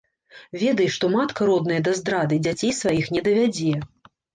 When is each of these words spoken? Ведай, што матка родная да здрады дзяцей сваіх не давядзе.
Ведай, 0.61 0.89
што 0.95 1.11
матка 1.17 1.49
родная 1.51 1.79
да 1.91 1.95
здрады 2.03 2.43
дзяцей 2.51 2.77
сваіх 2.83 3.05
не 3.17 3.21
давядзе. 3.31 3.81